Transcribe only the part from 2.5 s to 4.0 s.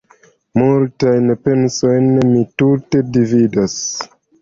tute dividas.